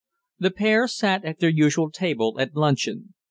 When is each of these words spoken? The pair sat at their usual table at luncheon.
The 0.39 0.49
pair 0.49 0.87
sat 0.87 1.23
at 1.25 1.37
their 1.37 1.51
usual 1.51 1.91
table 1.91 2.37
at 2.39 2.55
luncheon. 2.55 3.13